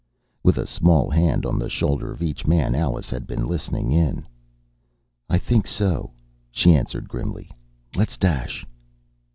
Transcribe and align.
With 0.41 0.57
a 0.57 0.65
small 0.65 1.11
hand 1.11 1.45
on 1.45 1.59
the 1.59 1.69
shoulder 1.69 2.11
of 2.11 2.23
each 2.23 2.47
man, 2.47 2.73
Alice 2.73 3.11
had 3.11 3.27
been 3.27 3.45
listening 3.45 3.91
in. 3.91 4.25
"I 5.29 5.37
think 5.37 5.67
so," 5.67 6.09
she 6.49 6.73
answered 6.75 7.07
grimly. 7.07 7.51
"Let's 7.95 8.17
dash." 8.17 8.65